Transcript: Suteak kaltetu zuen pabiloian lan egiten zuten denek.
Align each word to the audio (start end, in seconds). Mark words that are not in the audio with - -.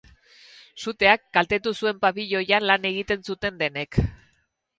Suteak 0.83 1.23
kaltetu 1.37 1.73
zuen 1.83 1.99
pabiloian 2.07 2.67
lan 2.71 2.89
egiten 2.93 3.23
zuten 3.29 3.61
denek. 3.61 4.01